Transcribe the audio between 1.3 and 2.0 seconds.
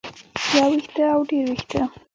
وېښتۀ